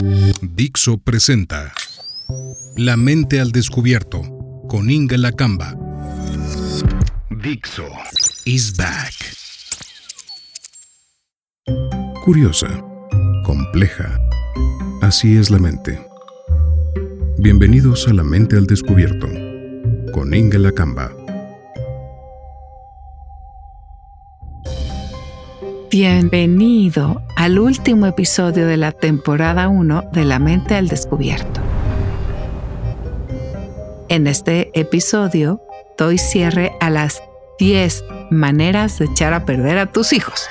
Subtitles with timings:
[0.00, 1.72] Dixo presenta
[2.76, 4.22] La mente al descubierto
[4.68, 5.74] con Inga Lacamba.
[7.30, 7.86] Dixo
[8.44, 9.14] is back.
[12.24, 12.68] Curiosa,
[13.44, 14.20] compleja.
[15.02, 16.00] Así es la mente.
[17.38, 19.26] Bienvenidos a La mente al descubierto
[20.12, 21.17] con Inga Lacamba.
[26.00, 31.60] Bienvenido al último episodio de la temporada 1 de La mente al descubierto.
[34.08, 35.60] En este episodio
[35.98, 37.20] doy cierre a las
[37.58, 40.46] 10 maneras de echar a perder a tus hijos.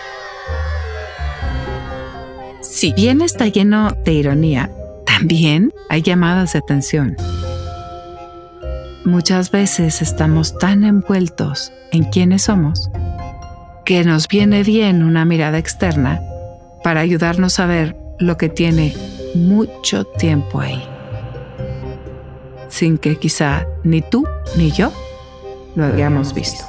[2.59, 4.69] Si bien está lleno de ironía,
[5.05, 7.15] también hay llamadas de atención.
[9.05, 12.91] Muchas veces estamos tan envueltos en quiénes somos
[13.87, 16.21] que nos viene bien una mirada externa
[16.83, 18.93] para ayudarnos a ver lo que tiene
[19.33, 20.83] mucho tiempo ahí,
[22.67, 24.91] sin que quizá ni tú ni yo
[25.75, 26.65] lo hayamos visto.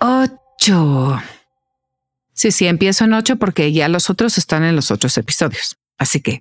[0.00, 1.22] 8.
[2.32, 5.76] Sí, sí, empiezo en 8 porque ya los otros están en los otros episodios.
[5.98, 6.40] Así que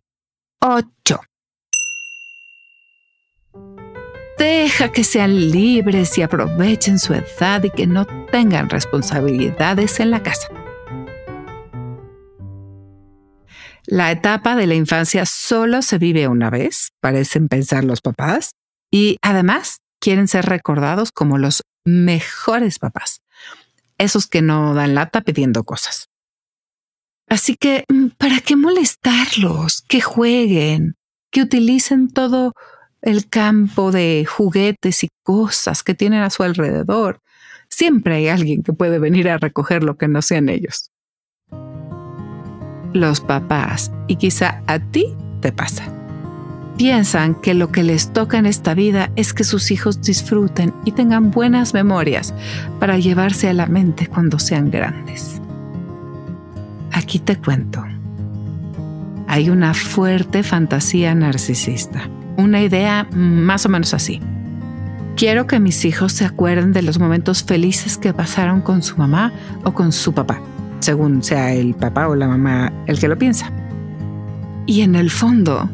[0.61, 1.19] 8.
[4.43, 10.21] Deja que sean libres y aprovechen su edad y que no tengan responsabilidades en la
[10.21, 10.49] casa.
[13.85, 18.51] La etapa de la infancia solo se vive una vez, parecen pensar los papás,
[18.91, 23.21] y además quieren ser recordados como los mejores papás,
[23.97, 26.09] esos que no dan lata pidiendo cosas.
[27.29, 29.83] Así que, mm, ¿para qué molestarlos?
[29.87, 30.95] Que jueguen,
[31.31, 32.51] que utilicen todo
[33.03, 37.19] el campo de juguetes y cosas que tienen a su alrededor.
[37.69, 40.89] Siempre hay alguien que puede venir a recoger lo que no sean ellos.
[42.93, 45.83] Los papás, y quizá a ti te pasa,
[46.77, 50.93] piensan que lo que les toca en esta vida es que sus hijos disfruten y
[50.93, 52.33] tengan buenas memorias
[52.79, 55.41] para llevarse a la mente cuando sean grandes.
[56.91, 57.83] Aquí te cuento.
[59.27, 62.07] Hay una fuerte fantasía narcisista
[62.37, 64.21] una idea más o menos así.
[65.15, 69.31] Quiero que mis hijos se acuerden de los momentos felices que pasaron con su mamá
[69.63, 70.41] o con su papá,
[70.79, 73.51] según sea el papá o la mamá el que lo piensa.
[74.65, 75.69] Y en el fondo,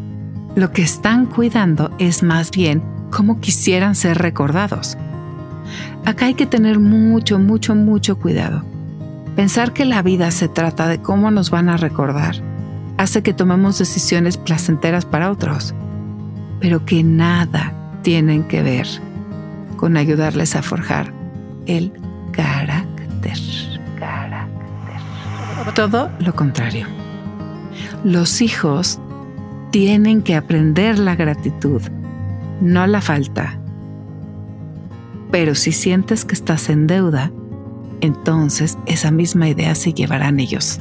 [0.56, 2.82] lo que están cuidando es más bien
[3.12, 4.98] cómo quisieran ser recordados.
[6.06, 8.64] Acá hay que tener mucho, mucho, mucho cuidado.
[9.36, 12.36] Pensar que la vida se trata de cómo nos van a recordar
[12.98, 15.74] hace que tomemos decisiones placenteras para otros
[16.60, 18.88] pero que nada tienen que ver
[19.78, 21.14] con ayudarles a forjar
[21.66, 21.92] el
[22.32, 22.90] carácter.
[25.76, 26.88] Todo lo contrario.
[28.04, 29.00] Los hijos
[29.72, 31.82] tienen que aprender la gratitud,
[32.62, 33.60] no la falta.
[35.32, 37.32] Pero si sientes que estás en deuda,
[38.02, 40.80] entonces esa misma idea se llevarán ellos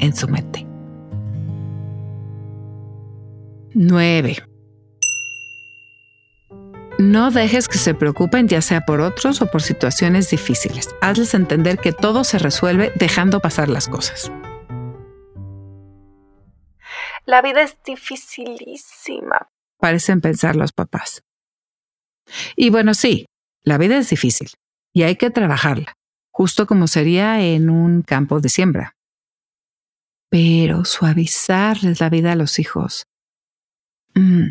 [0.00, 0.66] en su mente.
[3.74, 4.51] 9.
[7.02, 10.94] No dejes que se preocupen ya sea por otros o por situaciones difíciles.
[11.00, 14.30] Hazles entender que todo se resuelve dejando pasar las cosas.
[17.24, 19.48] La vida es dificilísima,
[19.78, 21.24] parecen pensar los papás.
[22.54, 23.26] Y bueno, sí,
[23.64, 24.52] la vida es difícil
[24.92, 25.96] y hay que trabajarla,
[26.30, 28.94] justo como sería en un campo de siembra.
[30.30, 33.06] Pero suavizarles la vida a los hijos.
[34.14, 34.50] Mm,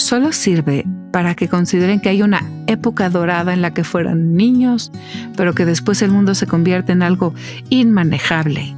[0.00, 4.92] solo sirve para que consideren que hay una época dorada en la que fueran niños,
[5.36, 7.34] pero que después el mundo se convierte en algo
[7.68, 8.74] inmanejable.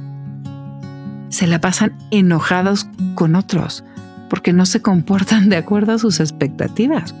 [1.29, 3.83] Se la pasan enojados con otros
[4.29, 7.15] porque no se comportan de acuerdo a sus expectativas.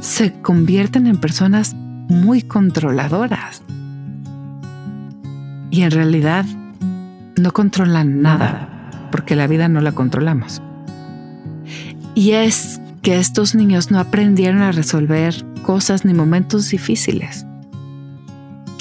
[0.00, 3.62] Se convierten en personas muy controladoras.
[5.70, 6.44] Y en realidad
[7.40, 8.68] no controlan nada
[9.10, 10.62] porque la vida no la controlamos.
[12.16, 17.44] Y es que estos niños no aprendieron a resolver cosas ni momentos difíciles.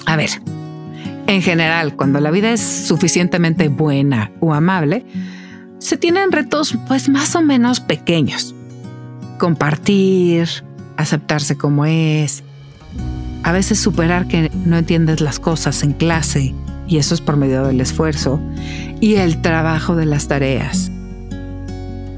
[0.06, 0.30] A ver,
[1.28, 5.06] en general, cuando la vida es suficientemente buena o amable,
[5.80, 8.56] se tienen retos pues más o menos pequeños.
[9.38, 10.48] Compartir,
[10.96, 12.42] aceptarse como es,
[13.44, 16.56] a veces superar que no entiendes las cosas en clase,
[16.88, 18.40] y eso es por medio del esfuerzo,
[19.02, 20.90] y el trabajo de las tareas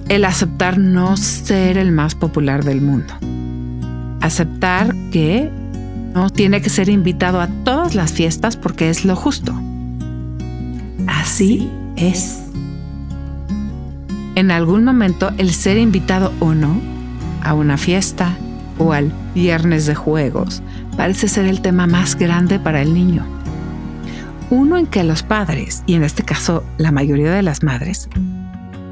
[0.09, 3.13] el aceptar no ser el más popular del mundo.
[4.21, 5.49] Aceptar que
[6.13, 9.53] no tiene que ser invitado a todas las fiestas porque es lo justo.
[11.07, 12.41] Así es.
[14.35, 16.79] En algún momento el ser invitado o no
[17.43, 18.37] a una fiesta
[18.77, 20.61] o al viernes de juegos
[20.95, 23.25] parece ser el tema más grande para el niño.
[24.49, 28.07] Uno en que los padres, y en este caso la mayoría de las madres,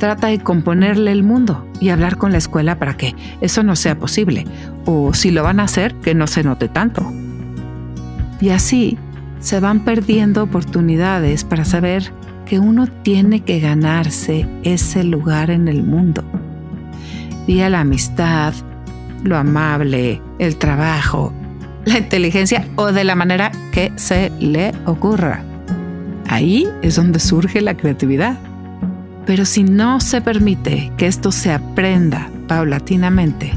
[0.05, 3.97] trata de componerle el mundo y hablar con la escuela para que eso no sea
[3.97, 4.45] posible,
[4.85, 7.11] o si lo van a hacer, que no se note tanto.
[8.39, 8.99] Y así
[9.39, 12.11] se van perdiendo oportunidades para saber
[12.45, 16.23] que uno tiene que ganarse ese lugar en el mundo.
[17.47, 18.53] Vía la amistad,
[19.23, 21.33] lo amable, el trabajo,
[21.85, 25.43] la inteligencia o de la manera que se le ocurra.
[26.29, 28.37] Ahí es donde surge la creatividad.
[29.25, 33.53] Pero si no se permite que esto se aprenda paulatinamente,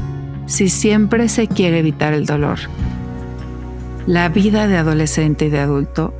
[0.47, 2.59] si siempre se quiere evitar el dolor,
[4.07, 6.13] la vida de adolescente y de adulto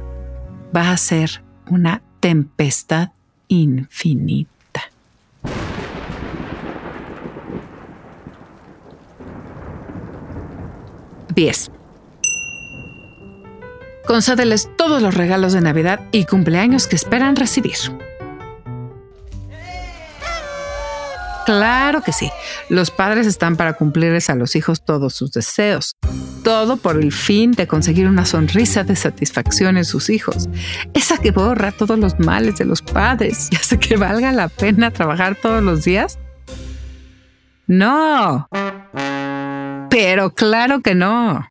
[0.75, 3.10] va a ser una tempestad
[3.48, 4.60] infinita.
[11.34, 11.72] 10.
[14.06, 17.78] Concédeles todos los regalos de Navidad y cumpleaños que esperan recibir.
[21.50, 22.30] Claro que sí.
[22.69, 25.96] Los padres están para cumplirles a los hijos todos sus deseos.
[26.44, 30.48] Todo por el fin de conseguir una sonrisa de satisfacción en sus hijos.
[30.94, 34.92] Esa que borra todos los males de los padres y hace que valga la pena
[34.92, 36.19] trabajar todos los días.
[37.66, 38.48] No.
[39.90, 41.50] Pero claro que no.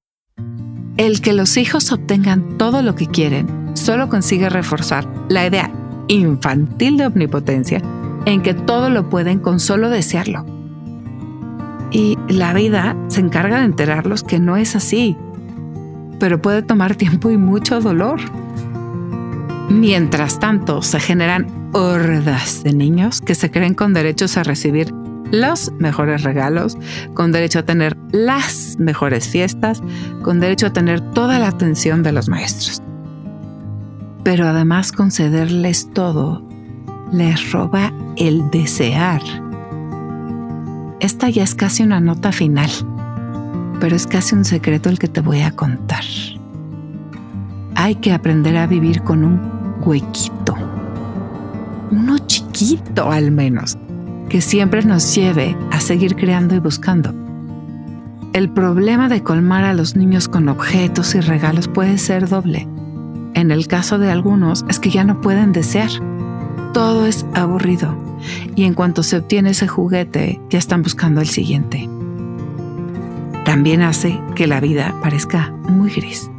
[0.96, 5.72] El que los hijos obtengan todo lo que quieren solo consigue reforzar la idea
[6.06, 7.82] infantil de omnipotencia
[8.28, 10.44] en que todo lo pueden con solo desearlo.
[11.90, 15.16] Y la vida se encarga de enterarlos que no es así,
[16.20, 18.20] pero puede tomar tiempo y mucho dolor.
[19.70, 24.92] Mientras tanto, se generan hordas de niños que se creen con derechos a recibir
[25.30, 26.76] los mejores regalos,
[27.14, 29.82] con derecho a tener las mejores fiestas,
[30.22, 32.82] con derecho a tener toda la atención de los maestros.
[34.22, 36.47] Pero además concederles todo
[37.12, 39.22] les roba el desear.
[41.00, 42.70] Esta ya es casi una nota final,
[43.80, 46.04] pero es casi un secreto el que te voy a contar.
[47.74, 49.40] Hay que aprender a vivir con un
[49.84, 50.54] huequito,
[51.90, 53.78] uno chiquito al menos,
[54.28, 57.14] que siempre nos lleve a seguir creando y buscando.
[58.32, 62.68] El problema de colmar a los niños con objetos y regalos puede ser doble.
[63.34, 65.90] En el caso de algunos es que ya no pueden desear
[66.78, 67.92] todo es aburrido
[68.54, 71.90] y en cuanto se obtiene ese juguete ya están buscando el siguiente.
[73.44, 76.30] También hace que la vida parezca muy gris.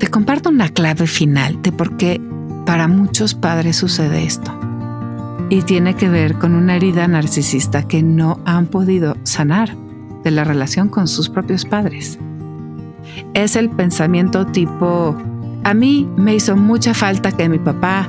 [0.00, 2.20] Te comparto una clave final de por qué
[2.66, 4.52] para muchos padres sucede esto.
[5.48, 9.76] Y tiene que ver con una herida narcisista que no han podido sanar
[10.24, 12.18] de la relación con sus propios padres.
[13.32, 15.16] Es el pensamiento tipo
[15.64, 18.08] a mí me hizo mucha falta que mi papá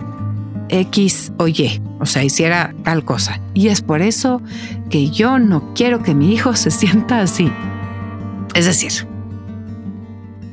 [0.69, 3.39] X o Y, o sea, hiciera tal cosa.
[3.53, 4.41] Y es por eso
[4.89, 7.51] que yo no quiero que mi hijo se sienta así.
[8.53, 9.07] Es decir,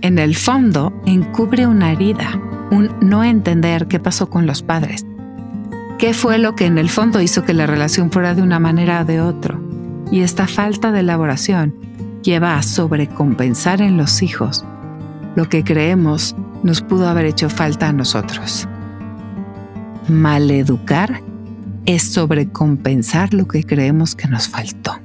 [0.00, 2.40] en el fondo encubre una herida,
[2.70, 5.04] un no entender qué pasó con los padres.
[5.98, 9.02] ¿Qué fue lo que en el fondo hizo que la relación fuera de una manera
[9.02, 9.60] o de otro?
[10.10, 11.74] Y esta falta de elaboración
[12.22, 14.64] lleva a sobrecompensar en los hijos
[15.34, 18.68] lo que creemos nos pudo haber hecho falta a nosotros.
[20.08, 21.20] Maleducar
[21.86, 24.98] es sobrecompensar lo que creemos que nos faltó.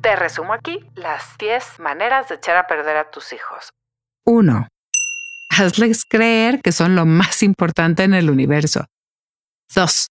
[0.00, 3.70] Te resumo aquí las 10 maneras de echar a perder a tus hijos.
[4.24, 4.68] 1.
[5.50, 8.84] Hazles creer que son lo más importante en el universo.
[9.74, 10.06] 2.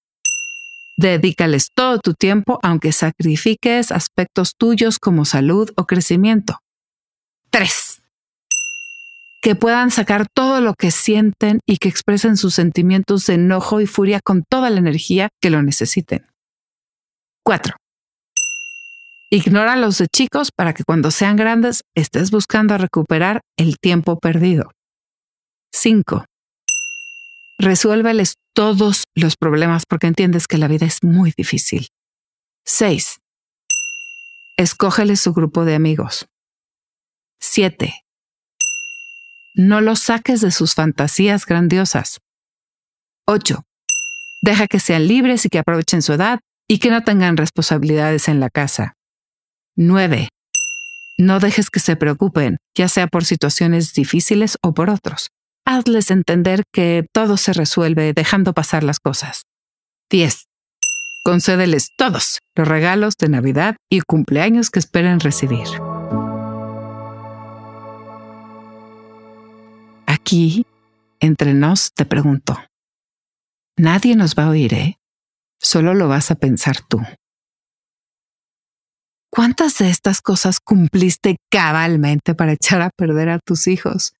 [1.00, 6.58] Dedícales todo tu tiempo aunque sacrifiques aspectos tuyos como salud o crecimiento.
[7.51, 8.01] 3.
[9.44, 13.86] Que puedan sacar todo lo que sienten y que expresen sus sentimientos de enojo y
[13.86, 16.25] furia con toda la energía que lo necesiten.
[17.44, 17.75] 4.
[19.30, 24.72] Ignóralos de chicos para que cuando sean grandes estés buscando recuperar el tiempo perdido.
[25.74, 26.25] 5.
[27.60, 31.90] Resuélveles todos los problemas porque entiendes que la vida es muy difícil.
[32.66, 33.20] 6.
[34.58, 36.26] Escógeles su grupo de amigos.
[37.40, 37.94] 7.
[39.54, 42.18] No los saques de sus fantasías grandiosas.
[43.28, 43.64] 8.
[44.42, 48.40] Deja que sean libres y que aprovechen su edad y que no tengan responsabilidades en
[48.40, 48.96] la casa.
[49.76, 50.30] 9.
[51.20, 55.30] No dejes que se preocupen ya sea por situaciones difíciles o por otros.
[55.70, 59.42] Hazles entender que todo se resuelve dejando pasar las cosas.
[60.10, 60.46] 10.
[61.26, 65.68] Concédeles todos los regalos de Navidad y cumpleaños que esperen recibir.
[70.06, 70.66] Aquí,
[71.20, 72.58] entre nos, te pregunto.
[73.78, 75.00] Nadie nos va a oír, ¿eh?
[75.60, 77.02] Solo lo vas a pensar tú.
[79.30, 84.14] ¿Cuántas de estas cosas cumpliste cabalmente para echar a perder a tus hijos?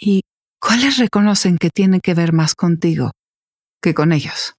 [0.00, 0.22] ¿Y
[0.58, 3.10] cuáles reconocen que tienen que ver más contigo
[3.82, 4.54] que con ellos?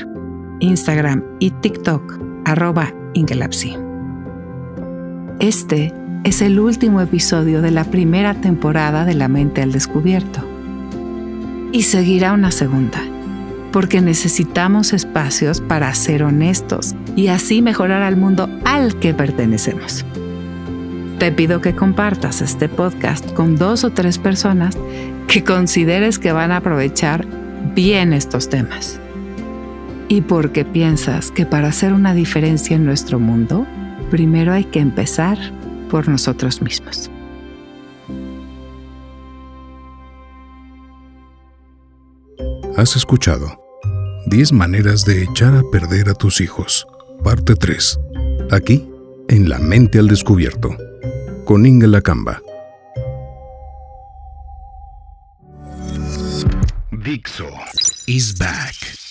[0.61, 3.77] Instagram y TikTok, arroba Ingelapsi.
[5.41, 5.93] Este
[6.27, 10.41] es el último episodio de la primera temporada de La Mente al Descubierto.
[11.71, 12.99] Y seguirá una segunda,
[13.71, 20.05] porque necesitamos espacios para ser honestos y así mejorar al mundo al que pertenecemos.
[21.21, 24.77] Te pido que compartas este podcast con dos o tres personas
[25.29, 27.25] que consideres que van a aprovechar
[27.77, 28.99] bien estos temas.
[30.09, 33.65] Y porque piensas que para hacer una diferencia en nuestro mundo,
[34.11, 35.39] primero hay que empezar
[35.91, 37.11] por nosotros mismos.
[42.77, 43.59] Has escuchado
[44.27, 46.87] 10 maneras de echar a perder a tus hijos,
[47.25, 47.99] parte 3,
[48.51, 48.87] aquí
[49.29, 50.77] en La Mente al Descubierto
[51.47, 52.43] con Inga Lacamba.
[56.91, 57.49] Dixo
[58.07, 59.06] is back.